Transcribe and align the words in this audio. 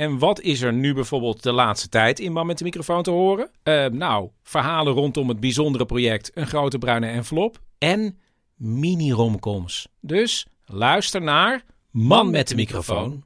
En 0.00 0.18
wat 0.18 0.40
is 0.40 0.60
er 0.60 0.72
nu 0.72 0.94
bijvoorbeeld 0.94 1.42
de 1.42 1.52
laatste 1.52 1.88
tijd 1.88 2.18
in 2.18 2.32
Man 2.32 2.46
met 2.46 2.58
de 2.58 2.64
microfoon 2.64 3.02
te 3.02 3.10
horen? 3.10 3.50
Eh, 3.62 3.86
nou, 3.86 4.28
verhalen 4.42 4.92
rondom 4.92 5.28
het 5.28 5.40
bijzondere 5.40 5.86
project 5.86 6.30
Een 6.34 6.46
Grote 6.46 6.78
Bruine 6.78 7.06
Envelop 7.06 7.58
en 7.78 8.18
mini-romcoms. 8.56 9.88
Dus 10.00 10.46
luister 10.64 11.22
naar 11.22 11.62
Man 11.90 12.30
met 12.30 12.48
de 12.48 12.54
microfoon. 12.54 13.24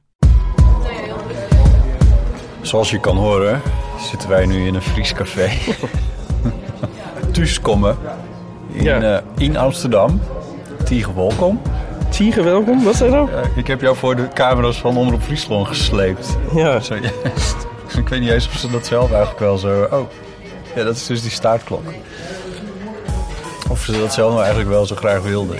Zoals 2.61 2.89
je 2.89 2.99
kan 2.99 3.17
horen, 3.17 3.61
zitten 3.99 4.29
wij 4.29 4.45
nu 4.45 4.67
in 4.67 4.75
een 4.75 4.81
Fries 4.81 5.13
café. 5.13 5.49
Thuiskomen 7.33 7.97
in, 8.71 8.83
Ja. 8.83 9.01
eh, 9.17 9.23
in 9.37 9.57
Amsterdam. 9.57 10.21
Tiege 10.83 11.13
welkom. 11.13 11.61
Tiger, 12.15 12.43
welkom. 12.43 12.83
Wat 12.83 12.95
zei 12.95 13.11
nou? 13.11 13.31
Eh, 13.31 13.57
ik 13.57 13.67
heb 13.67 13.81
jou 13.81 13.95
voor 13.95 14.15
de 14.15 14.27
camera's 14.33 14.77
van 14.77 14.97
Omroep 14.97 15.21
Friesland 15.21 15.67
gesleept. 15.67 16.37
Ja. 16.53 16.79
Zojuist. 16.79 17.55
ik 17.97 18.09
weet 18.09 18.19
niet 18.19 18.29
eens 18.29 18.47
of 18.47 18.53
ze 18.53 18.71
dat 18.71 18.85
zelf 18.85 19.11
eigenlijk 19.11 19.39
wel 19.39 19.57
zo... 19.57 19.87
Oh, 19.91 20.09
ja, 20.75 20.83
dat 20.83 20.95
is 20.95 21.05
dus 21.05 21.21
die 21.21 21.31
staartklok. 21.31 21.83
Of 23.69 23.83
ze 23.83 23.91
dat 23.91 24.13
zelf 24.13 24.29
nou 24.29 24.41
eigenlijk 24.41 24.69
wel 24.69 24.85
zo 24.85 24.95
graag 24.95 25.21
wilden. 25.21 25.57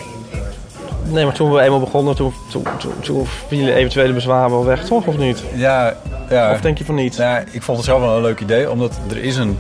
Nee, 1.04 1.26
maar 1.26 1.34
toen 1.34 1.52
we 1.52 1.62
eenmaal 1.62 1.80
begonnen, 1.80 2.16
toen, 2.16 2.34
toen, 2.52 2.64
toen, 2.78 3.00
toen 3.00 3.26
vielen 3.48 3.74
eventuele 3.74 4.14
bezwaren 4.14 4.50
wel 4.50 4.66
weg, 4.66 4.86
toch? 4.86 5.06
Of 5.06 5.18
niet? 5.18 5.44
Ja, 5.54 5.98
ja. 6.30 6.52
Of 6.52 6.62
denk 6.62 6.78
je 6.78 6.86
van 6.86 6.96
niet? 6.96 7.18
Nou, 7.18 7.44
ik 7.52 7.62
vond 7.62 7.78
het 7.78 7.86
zelf 7.86 8.02
wel 8.02 8.16
een 8.16 8.22
leuk 8.22 8.40
idee, 8.40 8.72
omdat 8.72 9.00
er 9.10 9.24
is 9.24 9.38
een 9.38 9.58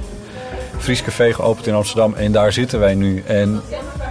Fries 0.78 1.04
café 1.04 1.34
geopend 1.34 1.68
in 1.68 1.74
Amsterdam 1.74 2.14
en 2.14 2.32
daar 2.32 2.52
zitten 2.52 2.80
wij 2.80 2.94
nu. 2.94 3.24
En 3.26 3.62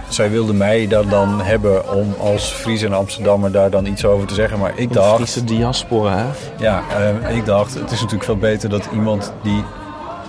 zij 0.07 0.31
wilden 0.31 0.57
mij 0.57 0.87
daar 0.87 1.07
dan 1.07 1.41
hebben 1.41 1.93
om 1.93 2.15
als 2.19 2.51
Fries 2.51 2.81
en 2.81 2.93
Amsterdammer 2.93 3.51
daar 3.51 3.69
dan 3.69 3.85
iets 3.85 4.05
over 4.05 4.27
te 4.27 4.33
zeggen. 4.33 4.59
Maar 4.59 4.71
ik 4.75 4.87
De 4.87 4.93
dacht, 4.93 5.15
Friese 5.15 5.43
diaspora, 5.43 6.17
hè? 6.17 6.25
ja, 6.57 6.83
eh, 7.23 7.35
ik 7.35 7.45
dacht, 7.45 7.73
het 7.73 7.91
is 7.91 7.97
natuurlijk 7.97 8.23
veel 8.23 8.37
beter 8.37 8.69
dat 8.69 8.89
iemand 8.93 9.33
die, 9.43 9.63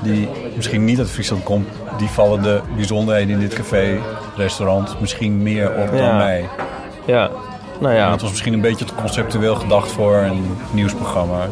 die 0.03 0.29
misschien 0.57 0.85
niet 0.85 0.99
uit 0.99 1.11
Friesland 1.11 1.43
komt, 1.43 1.69
die 1.99 2.09
vallen 2.09 2.43
de 2.43 2.61
bijzonderheden 2.75 3.35
in 3.35 3.41
dit 3.41 3.55
café, 3.55 3.99
restaurant, 4.37 5.01
misschien 5.01 5.43
meer 5.43 5.69
op 5.69 5.97
dan 5.97 6.17
mij. 6.17 6.49
Ja. 7.05 7.31
Nou 7.81 7.93
En 7.93 8.01
ja, 8.01 8.11
dat 8.11 8.21
was 8.21 8.31
misschien 8.31 8.53
een 8.53 8.61
beetje 8.61 8.85
te 8.85 8.95
conceptueel 8.95 9.55
gedacht 9.55 9.91
voor 9.91 10.17
een 10.17 10.57
nieuwsprogramma. 10.71 11.49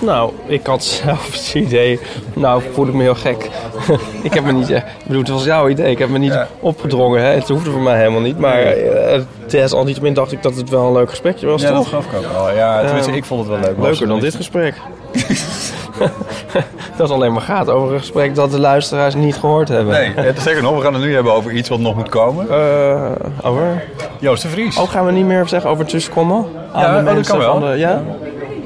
Nou, 0.00 0.32
ik 0.46 0.66
had 0.66 0.84
zelf 0.84 1.32
het 1.32 1.54
idee... 1.54 2.00
Nou, 2.34 2.62
voel 2.72 2.86
ik 2.86 2.94
me 2.94 3.02
heel 3.02 3.14
gek. 3.14 3.50
ik 4.22 4.34
heb 4.34 4.44
me 4.44 4.52
niet... 4.52 4.70
eh, 4.70 4.76
Ik 4.76 4.84
bedoel, 5.06 5.20
het 5.22 5.30
was 5.30 5.44
jouw 5.44 5.68
idee. 5.68 5.90
Ik 5.90 5.98
heb 5.98 6.08
me 6.08 6.18
niet 6.18 6.32
Ja. 6.32 6.48
opgedrongen, 6.60 7.22
hè? 7.22 7.28
Het 7.34 7.48
hoefde 7.48 7.70
voor 7.70 7.80
mij 7.80 7.96
helemaal 7.98 8.20
niet. 8.20 8.38
Maar 8.38 8.58
eh, 8.62 9.20
desalniettemin 9.46 10.14
dacht 10.14 10.32
ik 10.32 10.42
dat 10.42 10.56
het 10.56 10.68
wel 10.70 10.86
een 10.86 10.92
leuk 10.92 11.10
gesprekje 11.10 11.46
was, 11.46 11.62
Ja, 11.62 11.72
dat 11.72 11.86
gaf 11.86 12.04
ik 12.04 12.16
ook 12.16 12.32
wel. 12.32 12.54
Ja, 12.54 12.84
tenminste, 12.84 13.12
ik 13.12 13.24
vond 13.24 13.40
het 13.40 13.48
wel 13.48 13.58
leuk. 13.70 13.78
Leuker 13.82 14.06
dan 14.08 14.20
dit 14.20 14.34
gesprek. 14.34 14.74
dat 16.96 17.10
alleen 17.10 17.32
maar 17.32 17.42
gaat 17.42 17.68
over 17.70 17.92
een 17.94 17.98
gesprek 18.00 18.34
dat 18.34 18.50
de 18.50 18.60
luisteraars 18.60 19.14
niet 19.14 19.36
gehoord 19.36 19.68
hebben. 19.68 19.92
Nee, 19.94 20.12
het 20.26 20.36
is 20.36 20.42
zeker 20.42 20.62
nog. 20.62 20.76
We 20.76 20.80
gaan 20.82 20.94
het 20.94 21.02
nu 21.02 21.14
hebben 21.14 21.32
over 21.32 21.50
iets 21.52 21.68
wat 21.68 21.78
nog 21.78 21.94
moet 21.96 22.08
komen. 22.08 22.50
Eh, 22.50 23.10
over? 23.42 23.84
Joost 24.18 24.42
de 24.42 24.48
Vries. 24.48 24.78
Oh, 24.78 24.88
gaan 24.90 25.06
we 25.06 25.12
niet 25.12 25.26
meer 25.26 25.48
zeggen 25.48 25.70
over 25.70 25.84
tussenkommen? 25.86 26.46
Aan 26.72 26.82
Ja, 26.82 27.02
de 27.02 27.08
oh, 27.10 27.14
dat 27.16 27.26
kan 27.26 27.38
wel. 27.38 27.58
de- 27.60 27.76
ja? 27.78 28.02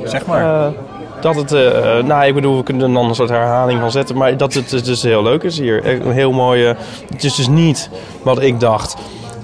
zeg 0.05 0.27
maar. 0.27 0.65
Eh, 0.67 0.69
dat 1.23 1.35
het, 1.35 1.53
eh, 1.53 1.99
eh, 1.99 2.05
nou, 2.05 2.27
ik 2.27 2.35
bedoel, 2.35 2.57
we 2.57 2.63
kunnen 2.63 2.89
er 2.89 2.95
dan 2.95 3.09
een 3.09 3.15
soort 3.15 3.29
herhaling 3.29 3.81
van 3.81 3.91
zetten, 3.91 4.17
maar 4.17 4.37
dat 4.37 4.55
het 4.55 4.85
dus 4.85 5.03
heel 5.03 5.23
leuk 5.23 5.43
is 5.43 5.59
hier. 5.59 5.87
Een 5.87 6.13
heel 6.13 6.33
mooie. 6.33 6.77
Het 7.13 7.25
is 7.25 7.35
dus 7.35 7.49
niet 7.49 7.91
wat 8.23 8.43
ik 8.43 8.61
dacht. 8.61 8.97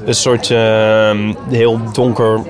Een 0.04 0.14
soort 0.14 0.50
eh, 0.50 1.18
heel 1.48 1.80
donker, 1.92 2.40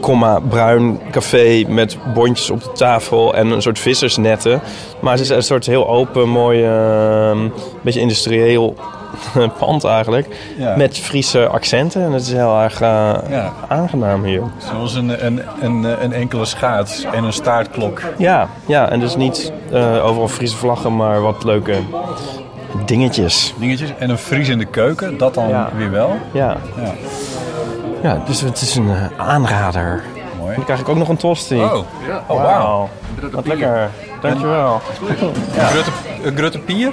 komma, 0.00 0.40
bruin 0.48 1.00
café 1.10 1.64
met 1.68 1.98
bondjes 2.14 2.50
op 2.50 2.62
de 2.62 2.72
tafel 2.72 3.34
en 3.34 3.50
een 3.50 3.62
soort 3.62 3.78
vissersnetten. 3.78 4.60
Maar 5.00 5.12
het 5.12 5.20
is 5.20 5.28
een 5.28 5.42
soort 5.42 5.66
heel 5.66 5.88
open, 5.88 6.28
mooi, 6.28 6.64
eh, 6.64 7.38
beetje 7.82 8.00
industrieel 8.00 8.74
pand 9.58 9.84
eigenlijk. 9.84 10.36
Ja. 10.58 10.76
Met 10.76 10.98
Friese 10.98 11.46
accenten. 11.46 12.02
En 12.04 12.12
het 12.12 12.22
is 12.22 12.32
heel 12.32 12.60
erg 12.60 12.80
eh, 12.80 13.12
Ja. 13.28 13.52
aangenaam 13.68 14.24
hier. 14.24 14.42
Zoals 14.70 14.94
een, 14.94 15.26
een, 15.26 15.42
een, 15.60 16.02
een 16.04 16.12
enkele 16.12 16.44
schaats 16.44 17.04
en 17.12 17.24
een 17.24 17.32
staartklok. 17.32 18.02
Ja, 18.18 18.48
ja, 18.66 18.88
en 18.90 19.00
dus 19.00 19.16
niet 19.16 19.52
eh, 19.72 20.04
overal 20.06 20.28
Friese 20.28 20.56
vlaggen, 20.56 20.96
maar 20.96 21.20
wat 21.20 21.44
leuke 21.44 21.74
dingetjes. 22.86 23.54
Dingetjes. 23.58 23.92
En 23.98 24.10
een 24.10 24.18
Fries 24.18 24.48
in 24.48 24.58
de 24.58 24.64
keuken, 24.64 25.18
dat 25.18 25.34
dan 25.34 25.48
Ja. 25.48 25.68
weer 25.76 25.90
wel. 25.90 26.16
Ja, 26.32 26.56
Ja, 26.82 26.92
ja 28.02 28.22
dus 28.26 28.40
het 28.40 28.60
is 28.60 28.74
een 28.76 28.88
eh, 28.90 29.26
aanrader. 29.26 30.02
mooi. 30.38 30.54
Dan 30.54 30.64
krijg 30.64 30.80
ik 30.80 30.88
ook 30.88 30.96
nog 30.96 31.08
een 31.08 31.16
tosti. 31.16 31.60
Oh, 31.62 31.74
oh 32.26 32.42
wauw. 32.42 32.88
Wat 33.32 33.46
lekker. 33.46 33.90
Dankjewel. 34.20 34.80
Een 35.18 36.26
een 36.26 36.36
grutte 36.36 36.58
pier? 36.58 36.92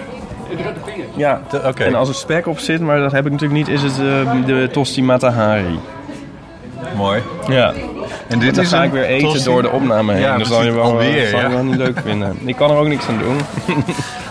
Ja, 1.15 1.41
Oké. 1.65 1.83
en 1.83 1.95
als 1.95 2.09
er 2.09 2.15
spek 2.15 2.47
op 2.47 2.59
zit, 2.59 2.81
maar 2.81 2.99
dat 2.99 3.11
heb 3.11 3.25
ik 3.25 3.31
natuurlijk 3.31 3.59
niet, 3.67 3.67
is 3.67 3.81
het 3.81 3.91
eh, 3.99 4.45
de 4.45 4.69
tosti 4.71 5.03
matahari. 5.03 5.79
Mooi. 6.95 7.21
Ja. 7.47 7.73
En 8.27 8.39
dit 8.39 8.55
Dan 8.55 8.63
is 8.63 8.69
ga 8.69 8.83
ik 8.83 8.91
weer 8.91 9.03
eten 9.05 9.27
tosti- 9.29 9.43
door 9.49 9.61
de 9.61 9.69
opname 9.69 10.13
heen. 10.13 10.21
Ja, 10.21 10.37
dus 10.37 10.47
zal 10.47 10.63
je 10.63 10.71
wel, 10.71 10.83
eh, 10.83 10.89
Alweer, 10.89 11.27
zal 11.27 11.39
je 11.39 11.45
ja. 11.45 11.51
wel 11.51 11.63
niet 11.63 11.75
leuk 11.75 11.99
vinden. 12.03 12.37
Ik 12.45 12.55
kan 12.55 12.71
er 12.71 12.77
ook 12.77 12.87
niks 12.87 13.07
aan 13.07 13.17
doen. 13.19 13.37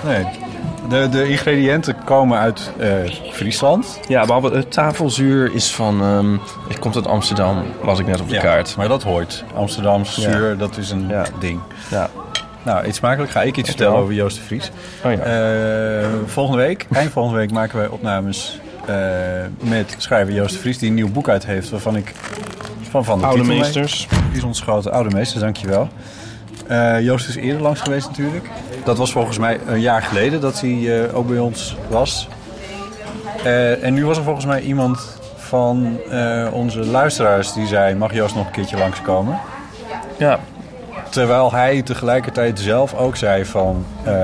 Nee. 0.06 0.27
De, 0.88 1.09
de 1.09 1.28
ingrediënten 1.28 1.97
komen 2.04 2.38
uit 2.38 2.71
eh, 2.78 2.88
Friesland. 3.33 4.00
Ja, 4.09 4.25
behalve 4.25 4.48
het 4.50 4.72
tafelzuur 4.72 5.54
is 5.54 5.71
van... 5.75 6.00
ehm, 6.03 6.37
het 6.69 6.78
komt 6.78 6.97
uit 6.97 7.06
Amsterdam, 7.06 7.62
las 7.84 7.98
ik 7.98 8.06
net 8.06 8.21
op 8.21 8.28
de 8.28 8.34
Ja, 8.34 8.41
kaart. 8.41 8.75
Maar 8.77 8.88
dat 8.88 9.03
hoort. 9.03 9.44
Amsterdamse 9.54 10.21
Ja. 10.21 10.31
zuur, 10.31 10.56
dat 10.59 10.77
is 10.77 10.91
een 10.91 11.09
Ja. 11.09 11.22
ding. 11.38 11.60
Ja. 11.91 12.09
Nou, 12.66 12.87
iets 12.87 12.99
smakelijk. 12.99 13.31
Ga 13.31 13.43
ik 13.43 13.56
iets 13.56 13.69
vertellen 13.69 13.99
over 13.99 14.15
Joost 14.15 14.37
de 14.37 14.43
Vries. 14.43 14.71
Oh 15.04 15.12
ja. 15.12 15.19
Eh, 15.19 16.09
volgende 16.27 16.62
week, 16.62 16.87
eind 16.93 17.12
volgende 17.12 17.38
week, 17.38 17.50
maken 17.50 17.78
wij 17.78 17.88
opnames 17.88 18.60
eh, 18.87 18.97
met 19.59 19.94
schrijver 19.99 20.34
Joost 20.34 20.54
de 20.54 20.60
Vries, 20.60 20.78
die 20.78 20.88
een 20.88 20.94
nieuw 20.94 21.10
boek 21.10 21.28
uit 21.28 21.47
heeft, 21.47 21.71
waarvan 21.71 21.97
ik 21.97 22.12
van 22.91 23.04
van 23.04 23.19
de 23.19 23.27
Oude 23.27 23.44
meesters. 23.44 24.09
Die 24.28 24.37
is 24.37 24.43
ons 24.43 24.60
grote 24.60 24.91
oude 24.91 25.15
meester, 25.15 25.41
dankjewel. 25.41 25.88
Eh 26.66 27.00
Joost 27.00 27.28
is 27.28 27.37
eerder 27.37 27.62
langs 27.62 27.81
geweest 27.81 28.09
natuurlijk. 28.09 28.49
Dat 28.84 28.98
was 28.98 29.12
volgens 29.12 29.38
mij 29.38 29.60
een 29.66 29.81
jaar 29.81 30.03
geleden 30.03 30.41
dat 30.41 30.60
hij 30.60 31.12
ook 31.12 31.28
bij 31.28 31.38
ons 31.38 31.77
was. 31.88 32.28
En 33.83 33.95
nu 33.95 34.07
was 34.07 34.16
er 34.16 34.22
volgens 34.22 34.47
mij 34.47 34.60
iemand 34.60 35.19
van 35.36 35.98
onze 36.53 36.84
luisteraars 36.84 37.53
die 37.53 37.66
zei, 37.66 37.95
mag 37.95 38.15
Joost 38.15 38.34
nog 38.34 38.47
een 38.47 38.53
keertje 38.53 38.78
langskomen? 38.78 39.41
Ja. 40.19 40.41
Terwijl 41.10 41.53
hij 41.53 41.83
tegelijkertijd 41.83 42.60
zelf 42.60 42.95
ook 42.95 43.16
zei 43.16 43.45
van... 43.45 43.84
eh, 44.04 44.15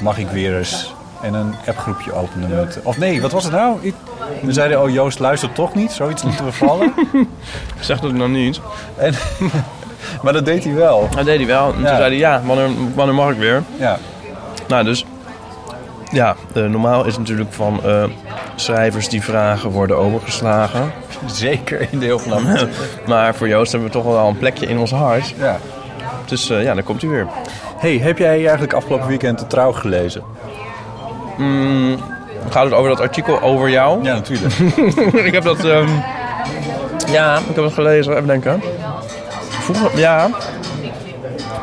mag 0.00 0.18
ik 0.18 0.28
weer 0.28 0.56
eens 0.58 0.94
en 1.22 1.34
een 1.34 1.54
appgroepje 1.66 2.12
openen 2.12 2.48
met... 2.56 2.78
Of 2.82 2.98
nee, 2.98 3.20
wat 3.22 3.32
was 3.32 3.44
het 3.44 3.52
nou? 3.52 3.78
Ik- 3.80 3.94
We 4.42 4.52
zeiden, 4.52 4.82
oh 4.82 4.90
Joost 4.90 5.18
luistert 5.18 5.54
toch 5.54 5.74
niet? 5.74 5.92
Zoiets 5.92 6.22
lieten 6.22 6.44
we 6.44 6.52
vallen. 6.52 6.92
Zeg 7.80 8.00
dat 8.00 8.12
nog 8.12 8.28
niet. 8.28 8.60
en, 8.96 9.14
maar 10.22 10.32
dat 10.32 10.44
deed 10.44 10.64
hij 10.64 10.74
wel. 10.74 11.08
Dat 11.16 11.24
deed 11.24 11.36
hij 11.38 11.46
wel. 11.46 11.72
En 11.74 11.80
Ja. 11.80 11.86
toen 11.88 11.96
zei 11.96 12.00
hij, 12.08 12.16
ja, 12.16 12.42
wanneer, 12.44 12.68
wanneer 12.94 13.14
mag 13.14 13.30
ik 13.30 13.38
weer? 13.38 13.62
Ja, 13.78 13.98
Nou, 14.68 14.84
dus... 14.84 15.04
Ja, 16.12 16.36
eh, 16.54 16.62
normaal 16.62 17.00
is 17.04 17.10
het 17.12 17.18
natuurlijk 17.18 17.52
van 17.52 17.80
eh, 17.84 18.04
schrijvers 18.56 19.08
die 19.08 19.22
vragen 19.22 19.70
worden 19.70 19.96
overgeslagen. 19.98 20.92
zeker 21.26 21.88
in 21.90 21.98
de 21.98 22.04
heel 22.04 22.18
vanavond. 22.18 22.68
Maar 23.06 23.34
voor 23.34 23.48
Joost 23.48 23.72
hebben 23.72 23.90
we 23.90 23.94
toch 23.96 24.04
wel 24.04 24.28
een 24.28 24.38
plekje 24.38 24.66
in 24.66 24.78
ons 24.78 24.90
hart. 24.90 25.34
ja. 25.38 25.56
Dus 26.28 26.50
eh, 26.50 26.62
ja, 26.62 26.74
dan 26.74 26.82
komt 26.84 27.00
hij 27.02 27.10
weer. 27.10 27.26
Hey, 27.76 27.98
heb 27.98 28.18
jij 28.18 28.28
eigenlijk 28.42 28.72
afgelopen 28.72 29.08
weekend 29.08 29.38
de 29.38 29.46
trouw 29.46 29.72
gelezen? 29.72 30.22
gaat 32.50 32.64
het 32.64 32.72
over 32.72 32.88
dat 32.90 33.00
artikel 33.00 33.40
over 33.42 33.70
jou. 33.70 34.04
Ja, 34.04 34.14
natuurlijk. 34.14 34.54
ik 35.28 35.32
heb 35.32 35.42
dat... 35.42 35.64
ehm, 35.64 35.88
ja, 37.10 37.38
ik 37.38 37.44
heb 37.46 37.54
dat 37.54 37.72
gelezen. 37.72 38.12
Even 38.14 38.26
denken. 38.26 38.62
Vroeger, 39.48 39.98
ja. 39.98 40.30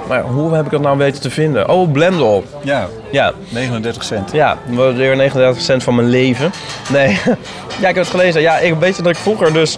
Maar 0.07 0.21
hoe 0.21 0.53
heb 0.53 0.65
ik 0.65 0.71
dat 0.71 0.81
nou 0.81 0.97
weten 0.97 1.21
te 1.21 1.29
vinden? 1.29 1.69
Oh, 1.69 1.91
Blendel. 1.91 2.43
ja, 2.61 2.87
Ja, 3.11 3.31
39 3.49 4.03
cent. 4.03 4.31
ja, 4.31 4.57
weer 4.95 5.15
39 5.15 5.61
cent 5.61 5.83
van 5.83 5.95
mijn 5.95 6.07
leven. 6.07 6.51
Nee, 6.89 7.07
ja, 7.81 7.87
ik 7.89 7.95
heb 7.95 8.03
het 8.03 8.07
gelezen. 8.07 8.41
Ja, 8.41 8.57
ik 8.57 8.73
weet 8.73 8.97
dat 8.97 9.07
ik 9.07 9.15
vroeger 9.15 9.53
dus 9.53 9.77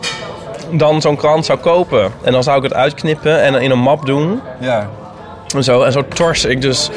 dan 0.72 1.02
zo'n 1.02 1.16
krant 1.16 1.46
zou 1.46 1.60
kopen. 1.60 2.12
En 2.24 2.32
dan 2.32 2.44
zou 2.44 2.58
ik 2.58 2.64
het 2.64 2.74
uitknippen 2.74 3.42
en 3.42 3.56
in 3.56 3.72
een 3.72 3.80
map 3.80 4.06
doen. 4.06 4.42
Ja, 4.60 4.88
En 5.56 5.64
zo, 5.64 5.82
en 5.82 5.92
zo 5.92 6.04
tors 6.14 6.46
ik 6.46 6.62
dus 6.62 6.90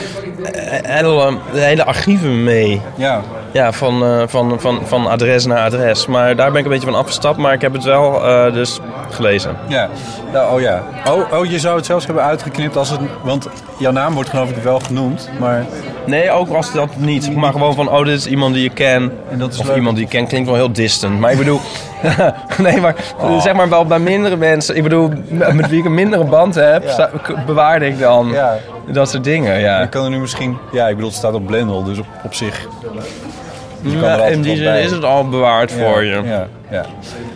eh, 0.52 0.78
hele, 0.82 1.36
de 1.52 1.60
hele 1.60 1.84
archieven 1.84 2.44
mee. 2.44 2.80
ja. 2.94 3.20
Ja, 3.52 3.72
van, 3.72 4.04
eh, 4.04 4.22
van, 4.26 4.60
van, 4.60 4.80
van 4.84 5.06
adres 5.06 5.46
naar 5.46 5.64
adres. 5.64 6.06
Maar 6.06 6.36
daar 6.36 6.50
ben 6.50 6.58
ik 6.58 6.64
een 6.64 6.70
beetje 6.70 6.86
van 6.90 6.98
afgestapt. 6.98 7.38
Maar 7.38 7.52
ik 7.52 7.60
heb 7.60 7.72
het 7.72 7.84
wel 7.84 8.24
eh, 8.26 8.52
dus 8.52 8.80
gelezen. 9.10 9.56
Ja, 9.68 9.88
nou, 10.32 10.54
oh 10.54 10.60
ja. 10.60 10.82
Oh, 11.08 11.32
oh, 11.32 11.44
je 11.46 11.58
zou 11.58 11.76
het 11.76 11.86
zelfs 11.86 12.06
hebben 12.06 12.24
uitgeknipt 12.24 12.76
als 12.76 12.90
het... 12.90 13.00
Want 13.22 13.48
jouw 13.78 13.92
naam 13.92 14.14
wordt 14.14 14.30
geloof 14.30 14.50
ik 14.50 14.62
wel 14.62 14.78
genoemd, 14.78 15.30
maar... 15.38 15.66
Nee, 16.06 16.30
ook 16.30 16.48
was 16.48 16.72
dat 16.72 16.88
niet. 16.96 17.36
Maar 17.36 17.52
gewoon 17.52 17.74
van, 17.74 17.90
oh, 17.90 18.04
dit 18.04 18.18
is 18.18 18.26
iemand 18.26 18.54
die 18.54 18.62
je 18.62 18.70
ken. 18.70 19.12
En 19.30 19.38
dat 19.38 19.52
is 19.52 19.58
of 19.58 19.66
leuk. 19.66 19.76
iemand 19.76 19.96
die 19.96 20.04
je 20.04 20.10
kent 20.10 20.28
klinkt 20.28 20.46
wel 20.48 20.56
heel 20.56 20.72
distant. 20.72 21.20
Maar 21.20 21.30
ik 21.32 21.38
bedoel, 21.38 21.60
nee, 22.58 22.80
maar 22.80 22.94
zeg 23.40 23.52
maar 23.54 23.68
wel 23.68 23.84
bij 23.86 23.98
mindere 23.98 24.36
mensen. 24.36 24.76
Ik 24.76 24.82
bedoel, 24.82 25.10
met 25.52 25.68
wie 25.68 25.78
ik 25.78 25.84
een 25.84 25.94
mindere 25.94 26.24
band 26.24 26.54
heb, 26.54 26.82
Ja. 26.84 27.10
bewaarde 27.46 27.86
ik 27.86 27.98
dan 27.98 28.28
Ja. 28.32 28.56
dat 28.86 29.10
soort 29.10 29.24
dingen. 29.24 29.60
Ja. 29.60 29.80
Je 29.80 29.88
kan 29.88 30.04
er 30.04 30.10
nu 30.10 30.18
misschien... 30.18 30.58
Ja, 30.72 30.86
ik 30.88 30.94
bedoel, 30.94 31.08
het 31.10 31.18
staat 31.18 31.34
op 31.34 31.46
Blendel, 31.46 31.82
dus 31.84 31.98
op, 31.98 32.06
op 32.24 32.34
zich... 32.34 32.66
Ja, 33.82 34.16
in 34.24 34.42
die 34.42 34.56
zin 34.56 34.64
bij. 34.64 34.82
is 34.82 34.90
het 34.90 35.04
al 35.04 35.28
bewaard 35.28 35.72
voor 35.72 36.04
je. 36.04 36.20
Ja, 36.24 36.46
ja. 36.70 36.84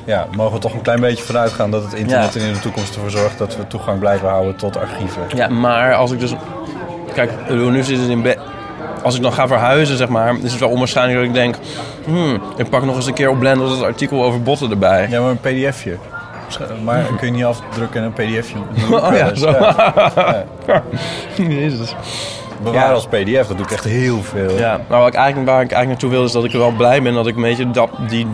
ja, 0.05 0.27
mogen 0.37 0.53
we 0.55 0.59
toch 0.59 0.73
een 0.75 0.83
klein 0.83 1.01
beetje 1.01 1.25
vanuit 1.25 1.53
gaan 1.53 1.71
dat 1.71 1.83
het 1.83 1.93
internet 1.95 2.35
er 2.35 2.41
in 2.47 2.53
de 2.53 2.59
toekomst 2.59 2.95
ervoor 2.95 3.11
zorgt 3.11 3.39
dat 3.39 3.57
we 3.57 3.67
toegang 3.67 3.99
blijven 3.99 4.29
houden 4.29 4.57
tot 4.57 4.77
archieven. 4.79 5.23
Ja, 5.35 5.49
maar 5.49 5.95
als 5.95 6.13
ik 6.13 6.21
dus... 6.21 6.35
Kijk, 7.15 7.31
nu 7.49 7.83
zit 7.83 7.99
het 7.99 8.09
in 8.09 8.23
bed. 8.23 8.39
Als 9.05 9.17
ik 9.17 9.23
dan 9.23 9.33
ga 9.33 9.47
verhuizen, 9.47 9.97
zeg 9.97 10.09
maar, 10.09 10.35
is 10.43 10.51
het 10.51 10.61
wel 10.61 10.71
onwaarschijnlijk 10.71 11.19
dat 11.19 11.29
ik 11.29 11.35
denk... 11.35 11.57
Hmm, 12.05 12.43
ik 12.57 12.69
pak 12.69 12.85
nog 12.85 12.97
eens 12.97 13.07
een 13.07 13.15
keer 13.15 13.31
op 13.31 13.39
Blender 13.39 13.69
dat 13.69 13.83
artikel 13.83 14.25
over 14.25 14.43
botten 14.43 14.71
erbij. 14.71 15.07
Ja, 15.11 15.21
maar 15.21 15.31
een 15.31 15.41
pdfje. 15.41 15.99
Maar 16.85 17.05
kun 17.19 17.27
je 17.27 17.33
niet 17.33 17.45
afdrukken 17.45 18.01
en 18.01 18.07
een 18.07 18.13
pdfje. 18.13 18.57
Oh 18.91 19.17
ja, 19.17 19.35
zo. 19.35 19.51
Ja. 20.67 20.83
Jezus. 21.37 21.95
Bewaren 22.65 22.89
Ja. 22.89 22.95
als 22.95 23.07
pdf, 23.07 23.47
dat 23.49 23.57
doe 23.57 23.67
ik 23.67 23.73
echt 23.73 23.85
heel 23.85 24.23
veel. 24.23 24.59
Ja, 24.59 24.81
nou 24.89 25.01
wat 25.01 25.09
ik 25.09 25.15
eigenlijk, 25.15 25.49
waar 25.51 25.63
ik 25.63 25.71
eigenlijk 25.73 25.89
naartoe 25.89 26.11
wil 26.11 26.25
is 26.25 26.33
dat 26.33 26.45
ik 26.45 26.53
wel 26.53 26.71
blij 26.71 27.03
ben 27.03 27.15
dat 27.15 27.27
ik 27.27 27.37
een 27.37 27.43
beetje 27.43 27.71
dat, 27.71 27.91
die 28.09 28.27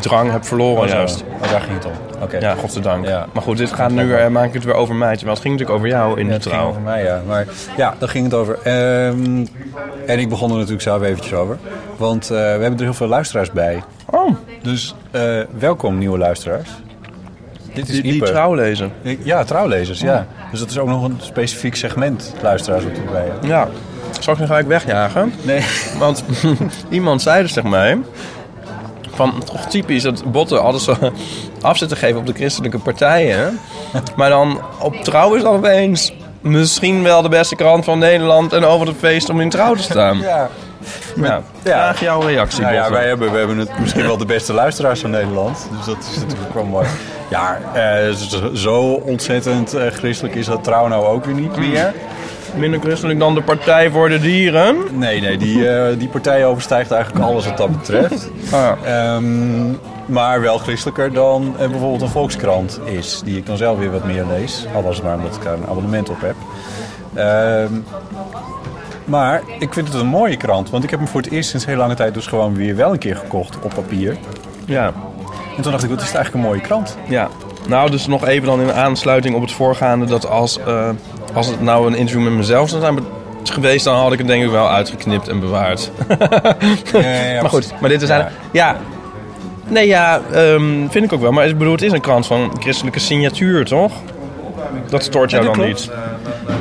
drang 0.00 0.30
heb 0.30 0.44
verloren 0.44 0.82
Oh, 0.82 0.88
zo. 0.88 0.94
juist. 0.96 1.24
Oh, 1.42 1.50
daar 1.50 1.60
ging 1.60 1.74
het 1.74 1.84
om. 1.84 1.92
Oké. 2.22 2.38
Ja, 2.38 2.54
godzijdank. 2.54 3.06
Ja. 3.06 3.26
Maar 3.32 3.42
goed, 3.42 3.56
dit 3.56 3.72
gaat 3.72 3.90
nu, 3.90 4.14
eh, 4.14 4.28
maak 4.28 4.46
ik 4.46 4.54
het 4.54 4.64
weer 4.64 4.74
over 4.74 4.94
mij. 4.94 5.12
Terwijl 5.14 5.32
het 5.36 5.42
ging 5.42 5.58
natuurlijk 5.58 5.78
over 5.84 5.96
jou 5.96 6.18
in 6.18 6.22
Ja, 6.22 6.28
de 6.28 6.34
het 6.34 6.42
ging 6.42 6.54
trouw. 6.54 6.68
over 6.68 6.80
mij, 6.80 7.02
ja. 7.04 7.20
Maar 7.26 7.46
ja, 7.76 7.94
daar 7.98 8.08
ging 8.08 8.24
het 8.24 8.34
over. 8.34 8.58
Ehm, 8.62 9.46
en 10.06 10.18
ik 10.18 10.28
begon 10.28 10.48
er 10.50 10.54
natuurlijk 10.56 10.82
zelf 10.82 11.02
eventjes 11.02 11.32
over. 11.34 11.58
Want 11.96 12.22
eh, 12.24 12.28
we 12.30 12.36
hebben 12.36 12.74
er 12.76 12.82
heel 12.84 12.94
veel 12.94 13.06
luisteraars 13.06 13.50
bij. 13.50 13.82
Oh, 14.10 14.30
Dus 14.62 14.94
eh, 15.10 15.40
welkom, 15.58 15.98
nieuwe 15.98 16.18
luisteraars. 16.18 16.68
Dit 17.74 17.88
is 17.88 17.94
die, 17.94 18.02
die 18.02 18.14
Ipe. 18.14 18.24
trouw 18.24 18.54
lezen. 18.54 18.92
Ik- 19.02 19.20
Ja, 19.22 19.44
trouwlezers, 19.44 20.00
ja. 20.00 20.26
Dus 20.50 20.60
dat 20.60 20.70
is 20.70 20.78
ook 20.78 20.88
nog 20.88 21.04
een 21.04 21.16
specifiek 21.20 21.76
segment 21.76 22.34
luisteraars 22.42 22.84
wat 22.84 22.92
erbij 23.06 23.24
hebben. 23.30 23.48
Ja. 23.48 23.68
Zal 24.20 24.32
ik 24.32 24.38
nu 24.40 24.46
gelijk 24.46 24.66
wegjagen? 24.68 25.32
Nee. 25.42 25.64
Want 25.98 26.24
iemand 26.90 27.22
zei 27.22 27.42
dus 27.42 27.52
tegen 27.52 27.70
mij... 27.70 27.98
Van, 29.14 29.42
toch 29.44 29.66
typisch 29.66 30.02
dat 30.02 30.32
botten 30.32 30.62
altijd 30.62 30.82
zo 30.82 30.96
af 31.60 31.76
zitten 31.78 31.96
geven 31.96 32.18
op 32.20 32.26
de 32.26 32.32
christelijke 32.32 32.78
partijen. 32.78 33.58
Maar 34.16 34.30
dan 34.30 34.60
op 34.80 34.94
trouw 34.96 35.34
is 35.34 35.42
dan 35.42 35.54
opeens 35.54 36.12
misschien 36.40 37.02
wel 37.02 37.22
de 37.22 37.28
beste 37.28 37.56
krant 37.56 37.84
van 37.84 37.98
Nederland... 37.98 38.52
en 38.52 38.64
over 38.64 38.86
het 38.86 38.96
feest 38.98 39.28
om 39.30 39.40
in 39.40 39.50
trouw 39.50 39.74
te 39.74 39.82
staan. 39.82 40.18
Ja. 40.18 40.48
Ja, 41.16 41.42
graag 41.64 42.00
jouw 42.00 42.20
reactie, 42.20 42.62
Nou 42.62 42.74
ja, 42.74 42.90
wij 42.90 43.06
hebben, 43.08 43.32
we 43.32 43.38
hebben 43.38 43.58
het 43.58 43.78
misschien 43.78 44.02
wel 44.02 44.16
de 44.16 44.24
beste 44.26 44.52
luisteraars 44.52 45.00
van 45.00 45.10
Nederland. 45.10 45.68
Dus 45.76 45.86
dat 45.86 45.96
is 46.12 46.16
natuurlijk 46.22 46.54
wel 46.54 46.64
mooi. 46.64 46.86
Ja, 47.32 47.58
eh, 47.74 48.12
zo- 48.54 49.00
ontzettend 49.04 49.74
eh, 49.74 49.86
christelijk 49.86 50.34
is 50.34 50.46
dat 50.46 50.64
trouw 50.64 50.88
nou 50.88 51.04
ook 51.06 51.24
weer 51.24 51.34
niet 51.34 51.56
meer. 51.56 51.92
Minder 52.56 52.80
christelijk 52.80 53.18
dan 53.18 53.34
de 53.34 53.42
Partij 53.42 53.90
voor 53.90 54.08
de 54.08 54.18
Dieren. 54.20 54.76
Nee, 54.92 55.20
nee, 55.20 55.36
die, 55.38 55.68
eh, 55.68 55.98
die 55.98 56.08
partij 56.08 56.46
overstijgt 56.46 56.90
eigenlijk 56.90 57.24
alles 57.24 57.46
wat 57.46 57.56
dat 57.56 57.76
betreft. 57.78 58.30
Ah, 58.52 58.70
Ehm, 58.84 59.70
maar 60.06 60.40
wel 60.40 60.58
christelijker 60.58 61.12
dan 61.12 61.54
bijvoorbeeld 61.58 62.00
een 62.02 62.08
Volkskrant 62.08 62.80
is. 62.84 63.20
Die 63.24 63.36
ik 63.36 63.46
dan 63.46 63.56
zelf 63.56 63.78
weer 63.78 63.90
wat 63.90 64.04
meer 64.04 64.24
lees. 64.38 64.66
Al 64.74 64.82
was 64.82 64.96
het 64.96 65.04
maar 65.04 65.16
omdat 65.16 65.36
ik 65.36 65.42
daar 65.42 65.52
een 65.54 65.66
abonnement 65.68 66.08
op 66.10 66.20
heb. 66.20 66.34
Ehm, 67.14 67.72
maar 69.04 69.42
ik 69.58 69.72
vind 69.72 69.88
het 69.88 69.96
een 70.00 70.06
mooie 70.06 70.36
krant. 70.36 70.70
Want 70.70 70.84
ik 70.84 70.90
heb 70.90 70.98
hem 70.98 71.08
voor 71.08 71.20
het 71.20 71.30
eerst 71.30 71.50
sinds 71.50 71.66
heel 71.66 71.76
lange 71.76 71.94
tijd 71.94 72.14
dus 72.14 72.26
gewoon 72.26 72.54
weer 72.54 72.76
wel 72.76 72.92
een 72.92 72.98
keer 72.98 73.16
gekocht 73.16 73.56
op 73.62 73.74
papier. 73.74 74.16
ja, 74.64 74.92
En 75.56 75.62
toen 75.62 75.72
dacht 75.72 75.84
ik, 75.84 75.90
wat 75.90 76.00
is 76.00 76.06
het 76.06 76.14
eigenlijk 76.14 76.44
een 76.44 76.50
mooie 76.50 76.60
krant. 76.62 76.96
ja. 77.08 77.28
Nou, 77.66 77.90
dus 77.90 78.06
nog 78.06 78.26
even 78.26 78.46
dan 78.46 78.60
in 78.60 78.72
aansluiting 78.72 79.34
op 79.34 79.40
het 79.40 79.52
voorgaande... 79.52 80.04
dat 80.06 80.28
als, 80.28 80.58
eh, 80.58 80.88
als 81.32 81.46
het 81.46 81.60
nou 81.60 81.86
een 81.86 81.94
interview 81.94 82.22
met 82.24 82.32
mezelf 82.32 82.68
zou 82.68 82.80
zijn 82.80 82.98
geweest... 83.44 83.84
dan 83.84 83.96
had 83.96 84.12
ik 84.12 84.18
het 84.18 84.26
denk 84.26 84.44
ik 84.44 84.50
wel 84.50 84.68
uitgeknipt 84.70 85.28
en 85.28 85.40
bewaard. 85.40 85.90
maar 87.40 87.48
goed, 87.48 87.72
maar 87.80 87.88
dit 87.88 88.02
is 88.02 88.08
Ja. 88.08 88.14
eigenlijk... 88.14 88.44
Ja. 88.52 88.76
Nee, 89.68 89.86
ja, 89.86 90.20
ehm, 90.32 90.88
vind 90.88 91.04
ik 91.04 91.12
ook 91.12 91.20
wel. 91.20 91.32
Maar 91.32 91.46
ik 91.46 91.58
bedoel, 91.58 91.72
het 91.72 91.82
is 91.82 91.92
een 91.92 92.00
krant 92.00 92.26
van 92.26 92.52
christelijke 92.60 92.98
signatuur, 92.98 93.64
toch? 93.64 93.92
Dat 94.88 95.02
stoort 95.04 95.30
jou 95.30 95.44
dat 95.44 95.54
dan 95.54 95.64
klopt. 95.64 95.80
niet? 95.80 95.90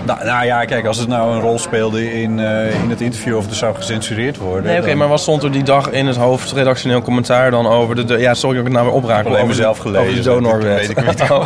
Nou, 0.06 0.26
nou 0.26 0.46
ja, 0.46 0.66
kijk, 0.66 0.86
als 0.86 0.98
het 0.98 1.08
nou 1.08 1.34
een 1.36 1.40
rol 1.42 1.60
speelde 1.60 2.22
in, 2.22 2.40
eh, 2.40 2.82
in 2.84 2.90
het 2.90 3.02
interview 3.02 3.38
of 3.38 3.46
het 3.46 3.56
zou 3.56 3.76
gecensureerd 3.76 4.38
worden. 4.38 4.64
Nee, 4.72 4.82
oké, 4.82 4.94
maar 4.96 5.08
wat 5.08 5.20
stond 5.20 5.44
er 5.44 5.52
die 5.52 5.64
dag 5.64 5.90
in 5.92 6.08
het 6.08 6.16
hoofdredactioneel 6.16 7.02
commentaar 7.02 7.52
dan 7.52 7.68
over 7.68 7.96
de... 7.96 8.06
de- 8.06 8.18
ja, 8.18 8.34
sorry 8.34 8.56
dat 8.58 8.66
ik 8.68 8.72
het 8.72 8.82
nou 8.82 8.92
weer 8.92 9.02
opraak. 9.02 9.20
Ik 9.20 9.24
heb 9.26 9.34
alleen 9.34 9.48
mezelf 9.48 9.78
gelezen, 9.78 10.00
Over 10.02 10.12
de 10.12 10.18
dus 10.18 10.26
donorwet. 10.26 10.80
weet 10.88 10.90
ik 10.90 11.06
niet. 11.06 11.22
Oh. 11.32 11.44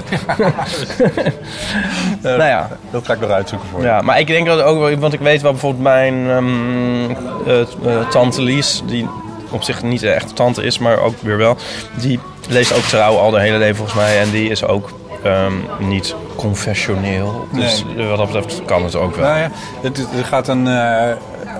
nou 2.37 2.43
ja, 2.43 2.69
Dat 2.91 3.05
ga 3.05 3.13
ik 3.13 3.19
nog 3.19 3.29
uitzoeken 3.29 3.67
voor 3.69 3.79
je. 3.81 3.85
Ja, 3.85 4.01
maar 4.01 4.19
ik 4.19 4.27
denk 4.27 4.45
dat 4.47 4.61
ook 4.61 4.79
wel, 4.79 4.95
want 4.97 5.13
ik 5.13 5.19
weet 5.19 5.41
wel 5.41 5.51
bijvoorbeeld 5.51 5.83
mijn 5.83 6.29
ehm, 6.29 7.09
eh, 7.47 7.61
eh, 7.61 8.07
tante 8.09 8.41
Lies, 8.41 8.81
die 8.85 9.07
op 9.49 9.63
zich 9.63 9.83
niet 9.83 9.99
de 9.99 10.09
echte 10.11 10.33
tante 10.33 10.63
is, 10.63 10.77
maar 10.79 10.99
ook 10.99 11.13
weer 11.21 11.37
wel, 11.37 11.57
die 11.99 12.19
leest 12.49 12.73
ook 12.73 12.83
trouw 12.83 13.17
al 13.17 13.31
de 13.31 13.39
hele 13.39 13.57
leven 13.57 13.75
volgens 13.75 13.97
mij 13.97 14.19
en 14.19 14.31
die 14.31 14.49
is 14.49 14.65
ook 14.65 14.89
ehm, 15.25 15.53
niet 15.79 16.15
confessioneel. 16.35 17.47
Dus 17.51 17.85
Nee. 17.95 18.07
wat 18.07 18.17
dat 18.17 18.25
betreft 18.31 18.65
kan 18.65 18.83
het 18.83 18.95
ook 18.95 19.15
wel. 19.15 19.25
Nou 19.25 19.37
ja, 19.39 19.49
het, 19.81 19.97
er 20.17 20.25
gaat 20.25 20.47
een, 20.47 20.67
eh, 20.67 21.11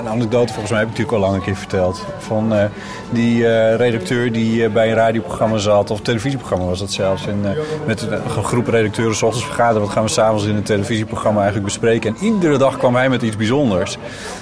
een 0.05 0.11
anekdote, 0.11 0.47
volgens 0.47 0.71
mij 0.71 0.79
heb 0.79 0.89
ik 0.89 0.97
natuurlijk 0.97 1.23
al 1.23 1.29
lang 1.29 1.39
een 1.41 1.45
keer 1.45 1.55
verteld. 1.55 2.05
Van 2.17 2.53
eh, 2.53 2.65
die 3.09 3.47
eh, 3.47 3.75
redacteur 3.75 4.31
die 4.31 4.65
eh, 4.65 4.71
bij 4.71 4.89
een 4.89 4.95
radioprogramma 4.95 5.57
zat, 5.57 5.91
of 5.91 6.01
televisieprogramma 6.01 6.65
was 6.65 6.79
dat 6.79 6.91
zelfs. 6.91 7.27
En 7.27 7.45
met 7.85 8.01
een, 8.01 8.13
een 8.13 8.43
groep 8.43 8.67
redacteuren 8.67 9.15
s 9.15 9.21
ochtends 9.21 9.45
vergaderen, 9.45 9.81
wat 9.81 9.91
gaan 9.91 10.03
we 10.03 10.09
s'avonds 10.09 10.45
in 10.45 10.55
een 10.55 10.63
televisieprogramma 10.63 11.41
eigenlijk 11.41 11.67
bespreken. 11.67 12.15
En 12.15 12.25
iedere 12.25 12.57
dag 12.57 12.77
kwam 12.77 12.95
hij 12.95 13.09
met 13.09 13.21
iets 13.21 13.35
bijzonders. 13.35 13.97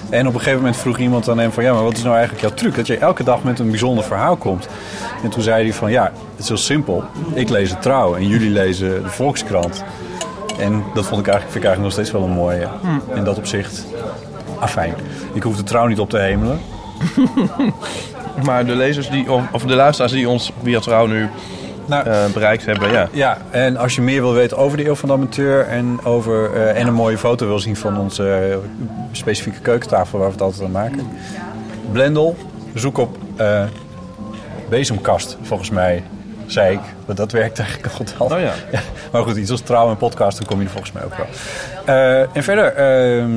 En 0.09 0.27
op 0.27 0.33
een 0.33 0.39
gegeven 0.39 0.59
moment 0.59 0.77
vroeg 0.77 0.97
iemand 0.97 1.29
aan 1.29 1.39
hem 1.39 1.51
van, 1.51 1.63
ja, 1.63 1.73
maar 1.73 1.83
wat 1.83 1.97
is 1.97 2.03
nou 2.03 2.15
eigenlijk 2.15 2.45
jouw 2.45 2.55
truc? 2.55 2.75
Dat 2.75 2.87
je 2.87 2.97
elke 2.97 3.23
dag 3.23 3.43
met 3.43 3.59
een 3.59 3.69
bijzonder 3.69 4.03
verhaal 4.03 4.35
komt. 4.35 4.67
En 5.23 5.29
toen 5.29 5.41
zei 5.41 5.63
hij 5.63 5.73
van, 5.73 5.91
ja, 5.91 6.03
het 6.03 6.39
is 6.39 6.47
heel 6.47 6.57
simpel. 6.57 7.03
Ik 7.33 7.49
lees 7.49 7.69
het 7.69 7.81
trouw 7.81 8.15
en 8.15 8.27
jullie 8.27 8.49
lezen 8.49 9.03
de 9.03 9.09
Volkskrant. 9.09 9.83
En 10.59 10.83
dat 10.93 11.05
vond 11.05 11.19
ik 11.19 11.27
eigenlijk, 11.27 11.51
vind 11.51 11.63
ik 11.63 11.69
eigenlijk 11.69 11.81
nog 11.81 11.91
steeds 11.91 12.11
wel 12.11 12.23
een 12.23 12.29
mooie. 12.29 12.67
In 13.15 13.23
dat 13.23 13.37
opzicht. 13.37 13.85
Afijn. 14.63 14.93
Ik 15.33 15.43
hoef 15.43 15.55
de 15.55 15.63
trouw 15.63 15.87
niet 15.87 15.99
op 15.99 16.09
te 16.09 16.17
hemelen. 16.17 16.59
Maar 18.45 18.65
de 18.65 18.75
lezers 18.75 19.09
die, 19.09 19.31
of, 19.31 19.63
de 19.63 19.75
luisteraars 19.75 20.11
die 20.11 20.29
ons 20.29 20.51
via 20.63 20.79
trouw 20.79 21.05
nu 21.05 21.29
Nou, 21.85 22.07
eh, 22.07 22.25
bereikt 22.33 22.65
hebben, 22.65 22.91
ja. 22.91 23.07
ja, 23.11 23.37
en 23.49 23.77
als 23.77 23.95
je 23.95 24.01
meer 24.01 24.21
wil 24.21 24.33
weten 24.33 24.57
over 24.57 24.77
de 24.77 24.85
Eeuw 24.85 24.95
van 24.95 25.09
de 25.09 25.15
Amateur... 25.15 25.67
en, 25.67 25.99
over, 26.03 26.53
eh, 26.53 26.79
en 26.79 26.87
een 26.87 26.93
mooie 26.93 27.17
foto 27.17 27.47
wil 27.47 27.59
zien 27.59 27.75
van 27.75 27.97
onze 27.97 28.33
eh, 28.33 28.57
specifieke 29.11 29.59
keukentafel... 29.59 30.17
waar 30.19 30.27
we 30.27 30.33
het 30.33 30.43
altijd 30.43 30.63
aan 30.63 30.71
maken. 30.71 31.07
Blendel, 31.91 32.37
zoek 32.73 32.97
op 32.97 33.17
bezemkast, 34.69 35.37
volgens 35.41 35.69
mij, 35.69 36.03
zei 36.45 36.73
ik. 36.73 36.81
Want 37.05 37.17
dat 37.17 37.31
werkt 37.31 37.59
eigenlijk 37.59 37.93
altijd. 37.99 38.17
Oh 38.17 38.39
ja. 38.39 38.53
Ja, 38.71 38.79
maar 39.11 39.23
goed, 39.23 39.35
iets 39.35 39.51
als 39.51 39.61
trouw 39.61 39.89
en 39.89 39.97
podcast, 39.97 40.37
dan 40.37 40.47
kom 40.47 40.59
je 40.59 40.65
er 40.65 40.71
volgens 40.71 40.91
mij 40.91 41.03
ook 41.03 41.17
wel. 41.17 41.27
Eh, 41.85 42.19
en 42.19 42.43
verder, 42.43 42.73
ehm, 42.73 43.29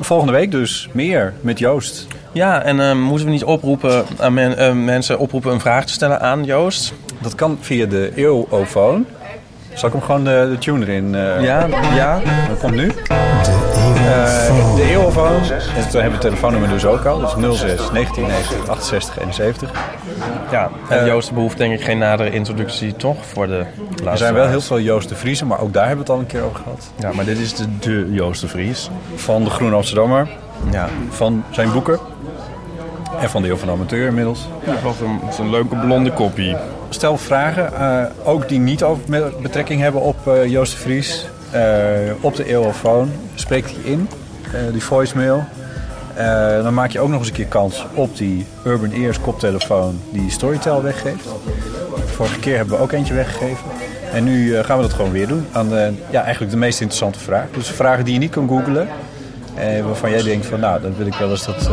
volgende 0.00 0.32
week 0.32 0.50
dus 0.50 0.88
meer 0.92 1.32
met 1.40 1.58
Joost. 1.58 2.06
Ja, 2.32 2.62
en 2.62 2.80
ehm, 2.80 2.98
moeten 3.00 3.26
we 3.26 3.32
niet 3.32 3.44
oproepen 3.44 4.04
aan 4.18 4.34
men- 4.34 4.56
eh, 4.58 4.72
mensen 4.72 5.18
oproepen 5.18 5.52
een 5.52 5.60
vraag 5.60 5.84
te 5.86 5.92
stellen 5.92 6.20
aan 6.20 6.44
Joost? 6.44 6.92
Dat 7.20 7.34
kan 7.34 7.58
via 7.60 7.86
de 7.86 8.12
eeuwofoon. 8.14 9.06
Zal 9.72 9.88
ik 9.88 9.94
hem 9.94 10.04
gewoon 10.04 10.24
de, 10.24 10.48
de 10.50 10.58
tune 10.58 10.86
erin? 10.86 11.14
eh 11.14 11.42
Ja, 11.42 11.66
ja. 11.94 12.20
Dat 12.48 12.58
komt 12.58 12.74
nu. 12.74 12.86
De 12.86 14.46
eeuw 14.50 14.74
de 14.76 14.82
eeuwofoon. 14.90 15.34
En 15.34 15.40
toen 15.50 16.00
hebben 16.00 16.02
we 16.04 16.10
het 16.10 16.20
telefoonnummer 16.20 16.68
dus 16.68 16.84
ook 16.84 17.04
al. 17.04 17.18
Dus 17.18 17.30
06 17.58 17.90
1990 17.92 18.68
68 18.68 19.18
71. 19.18 19.70
Ja, 20.50 20.70
en 20.88 20.98
Eh, 21.00 21.06
Joost 21.06 21.32
behoeft 21.32 21.56
denk 21.58 21.72
ik 21.74 21.84
geen 21.84 21.98
nadere 21.98 22.30
introductie 22.30 22.96
toch 22.96 23.16
voor 23.26 23.46
de 23.46 23.52
luisteraars. 23.86 24.10
Er 24.10 24.16
zijn 24.18 24.34
wel 24.34 24.46
heel 24.48 24.60
veel 24.60 24.80
Joost 24.80 25.08
de 25.08 25.14
Vriezen, 25.14 25.46
maar 25.46 25.60
ook 25.60 25.72
daar 25.72 25.86
hebben 25.86 26.06
we 26.06 26.12
het 26.12 26.20
al 26.20 26.24
een 26.24 26.30
keer 26.30 26.42
over 26.42 26.56
gehad. 26.56 26.90
Ja, 26.98 27.12
maar 27.12 27.24
dit 27.24 27.38
is 27.38 27.54
de, 27.54 27.78
de 27.78 28.08
Joost 28.10 28.40
de 28.40 28.48
Vries. 28.48 28.90
Van 29.14 29.44
de 29.44 29.50
Groene 29.50 29.76
Amsterdammer, 29.76 30.28
Ja, 30.72 30.88
van 31.10 31.44
zijn 31.50 31.72
boeken. 31.72 31.98
En 33.20 33.30
van 33.30 33.42
de 33.42 33.48
Eeuw 33.48 33.56
van 33.56 33.66
de 33.68 33.74
Amateur 33.74 34.06
inmiddels. 34.06 34.48
wat 34.82 34.94
een, 35.00 35.20
wat 35.24 35.38
een 35.38 35.50
leuke 35.50 35.76
blonde 35.76 36.12
koppie. 36.12 36.56
Stel 36.88 37.16
vragen, 37.18 37.74
eh, 37.80 38.04
ook 38.24 38.48
die 38.48 38.58
niet 38.58 38.82
over 38.82 39.02
met 39.08 39.40
betrekking 39.42 39.80
hebben 39.80 40.00
op 40.00 40.28
eh, 40.28 40.46
Joost 40.46 40.72
de 40.72 40.78
Vries. 40.78 41.26
eh, 41.50 41.60
op 42.20 42.36
de 42.36 42.46
eeuwofoon. 42.48 43.10
Spreek 43.34 43.66
die 43.66 43.92
in, 43.92 44.08
eh, 44.44 44.60
die 44.72 44.82
voicemail. 44.82 45.44
Eh, 46.14 46.62
dan 46.62 46.74
maak 46.74 46.90
je 46.90 47.00
ook 47.00 47.08
nog 47.08 47.18
eens 47.18 47.28
een 47.28 47.34
keer 47.34 47.46
kans 47.46 47.86
op 47.94 48.16
die 48.16 48.46
Urban 48.64 48.90
Ears 48.90 49.20
koptelefoon 49.20 50.00
die 50.10 50.30
Storytel 50.30 50.82
weggeeft. 50.82 51.28
Vorige 52.04 52.38
keer 52.38 52.56
hebben 52.56 52.76
we 52.76 52.82
ook 52.82 52.92
eentje 52.92 53.14
weggegeven. 53.14 53.64
En 54.12 54.24
nu 54.24 54.54
eh, 54.54 54.64
gaan 54.64 54.76
we 54.76 54.82
dat 54.82 54.92
gewoon 54.92 55.10
weer 55.10 55.26
doen 55.26 55.46
aan 55.52 55.68
de, 55.68 55.92
ja, 56.10 56.22
eigenlijk 56.22 56.52
de 56.52 56.58
meest 56.58 56.80
interessante 56.80 57.18
vraag. 57.18 57.46
Dus 57.50 57.68
vragen 57.68 58.04
die 58.04 58.14
je 58.14 58.20
niet 58.20 58.30
kan 58.30 58.48
googlen. 58.48 58.88
Eh, 59.54 59.84
waarvan 59.84 60.10
jij 60.10 60.22
denkt 60.22 60.46
van 60.46 60.60
nou, 60.60 60.80
dan 60.80 60.96
wil 60.96 61.06
ik 61.06 61.14
wel 61.14 61.30
eens 61.30 61.44
dat 61.44 61.70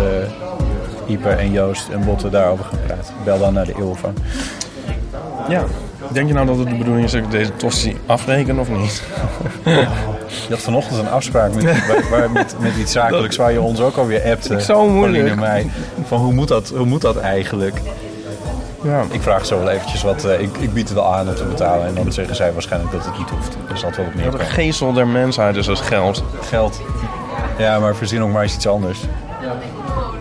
Ieper 1.07 1.37
en 1.37 1.51
Joost 1.51 1.89
en 1.89 2.05
Botte 2.05 2.29
daarover 2.29 2.65
gaan 2.65 2.79
praten. 2.85 3.13
Bel 3.23 3.39
dan 3.39 3.53
naar 3.53 3.65
de 3.65 3.75
eeuwofoon. 3.77 4.13
Ja. 5.49 5.63
Denk 6.13 6.27
je 6.27 6.33
nou 6.33 6.45
dat 6.45 6.57
het 6.57 6.69
de 6.69 6.75
bedoeling 6.75 7.05
is 7.05 7.11
dat 7.11 7.21
ik 7.23 7.31
deze 7.31 7.55
tossie 7.55 7.97
afreken 8.05 8.59
of 8.59 8.69
niet? 8.69 9.03
Je 10.47 10.49
had 10.49 10.59
vanochtend 10.59 10.99
een 10.99 11.09
afspraak 11.09 11.53
met, 11.53 11.63
waar, 11.87 12.09
waar- 12.09 12.31
met, 12.31 12.55
met 12.59 12.75
iets 12.75 12.91
zakelijks 12.91 13.35
waar 13.35 13.51
je 13.51 13.61
ons 13.61 13.79
ook 13.81 13.97
alweer 13.97 14.23
appte. 14.31 14.61
zo 14.61 14.87
moeilijk. 14.87 15.35
Mij. 15.35 15.69
Van 16.07 16.19
hoe 16.19 16.33
moet, 16.33 16.47
dat, 16.47 16.69
hoe 16.75 16.85
moet 16.85 17.01
dat 17.01 17.17
eigenlijk? 17.17 17.75
Ja. 18.83 19.03
Ik 19.11 19.21
vraag 19.21 19.45
zo 19.45 19.57
wel 19.59 19.69
eventjes 19.69 20.03
wat. 20.03 20.23
eh, 20.25 20.39
ik, 20.41 20.57
ik 20.57 20.73
bied 20.73 20.83
het 20.89 20.93
wel 20.97 21.13
aan 21.13 21.27
om 21.27 21.35
te 21.35 21.43
betalen. 21.43 21.87
En 21.87 21.93
dan 21.95 22.11
zeggen 22.11 22.35
zij 22.35 22.53
waarschijnlijk 22.53 22.91
dat 22.91 23.05
het 23.05 23.17
niet 23.17 23.29
hoeft. 23.29 23.57
Dus 23.69 23.81
dat 23.81 23.95
wel 23.95 24.05
wat 24.05 24.13
meer 24.15 24.31
De 24.31 24.37
kan. 24.37 24.45
geestel 24.45 24.93
der 24.93 25.07
mensheid 25.07 25.55
is 25.55 25.69
als 25.69 25.81
geld. 25.81 26.23
Geld. 26.49 26.81
Ja, 27.57 27.79
maar 27.79 27.95
verzin 27.95 28.21
ook 28.23 28.31
maar 28.31 28.43
eens 28.43 28.55
iets 28.55 28.67
anders. 28.67 28.99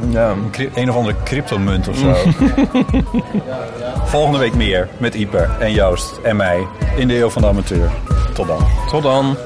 Ja. 0.08 0.34
Een, 0.74 0.90
of 0.90 0.96
andere 0.96 1.16
cryptomunt 1.24 1.88
of 1.88 1.96
zo. 1.96 2.14
Volgende 4.04 4.38
week 4.38 4.54
meer 4.54 4.88
met 4.98 5.14
Ieper 5.14 5.50
en 5.58 5.72
Joost 5.72 6.18
en 6.22 6.36
mij 6.36 6.66
in 6.96 7.08
de 7.08 7.18
Eeuw 7.18 7.30
van 7.30 7.42
de 7.42 7.48
Amateur. 7.48 7.90
Tot 8.34 8.46
dan. 8.46 8.66
Tot 8.90 9.02
dan. 9.02 9.36